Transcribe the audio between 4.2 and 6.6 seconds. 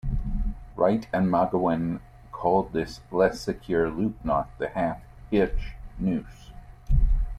knot the "half-hitch noose".